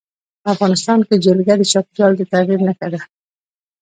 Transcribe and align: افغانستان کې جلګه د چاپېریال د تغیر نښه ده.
افغانستان 0.53 0.99
کې 1.07 1.15
جلګه 1.25 1.53
د 1.57 1.63
چاپېریال 1.71 2.11
د 2.17 2.21
تغیر 2.31 2.59
نښه 2.67 2.87
ده. 2.93 2.99